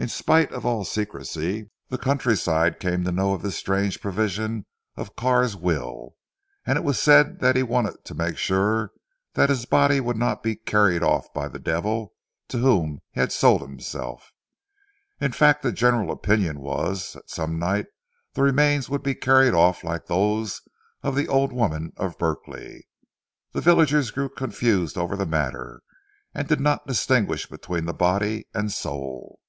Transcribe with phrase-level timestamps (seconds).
[0.00, 5.16] In spite of all secrecy, the countryside came to know of this strange provision of
[5.16, 6.14] Carr's will,
[6.64, 8.92] and it was said that he wanted to make sure
[9.34, 12.14] that his body would not be carried off by the devil
[12.46, 14.30] to whom he had sold himself.
[15.20, 17.86] In fact the general opinion was, that some night
[18.34, 20.60] the remains would be carried off like those
[21.02, 22.86] of the old woman of Berkley.
[23.50, 25.82] The villagers grew confused over the matter,
[26.34, 29.40] and did not distinguish between the body and soul.